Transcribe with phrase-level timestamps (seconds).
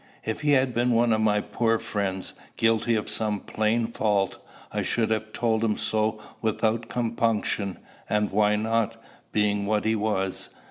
[0.25, 4.39] If he had been one of my poor friends, guilty of some plain fault,
[4.73, 7.77] I should have told him so without compunction;
[8.09, 8.99] and why not,
[9.31, 10.49] being what he was?